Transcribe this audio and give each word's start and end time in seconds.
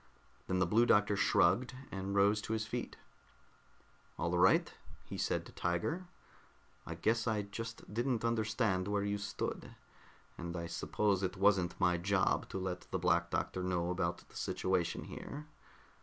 Then 0.47 0.57
the 0.57 0.65
Blue 0.65 0.87
Doctor 0.87 1.15
shrugged 1.15 1.75
and 1.91 2.15
rose 2.15 2.41
to 2.41 2.53
his 2.53 2.65
feet. 2.65 2.97
"All 4.17 4.35
right," 4.35 4.73
he 5.05 5.15
said 5.15 5.45
to 5.45 5.51
Tiger. 5.51 6.05
"I 6.87 6.95
guess 6.95 7.27
I 7.27 7.43
just 7.43 7.93
didn't 7.93 8.25
understand 8.25 8.87
where 8.87 9.03
you 9.03 9.19
stood, 9.19 9.75
and 10.39 10.57
I 10.57 10.65
suppose 10.65 11.21
it 11.21 11.37
wasn't 11.37 11.79
my 11.79 11.97
job 11.99 12.49
to 12.49 12.57
let 12.57 12.87
the 12.89 12.97
Black 12.97 13.29
Doctor 13.29 13.61
know 13.61 13.91
about 13.91 14.27
the 14.27 14.35
situation 14.35 15.03
here. 15.03 15.45